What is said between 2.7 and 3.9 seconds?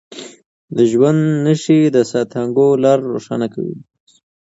لار روښانه کوي.